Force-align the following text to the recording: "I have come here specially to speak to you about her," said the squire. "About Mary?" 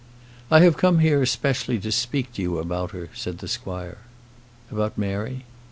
"I 0.49 0.61
have 0.61 0.77
come 0.77 0.97
here 0.97 1.23
specially 1.27 1.77
to 1.77 1.91
speak 1.91 2.33
to 2.33 2.41
you 2.41 2.57
about 2.57 2.89
her," 2.89 3.09
said 3.13 3.37
the 3.37 3.47
squire. 3.47 3.99
"About 4.71 4.97
Mary?" 4.97 5.45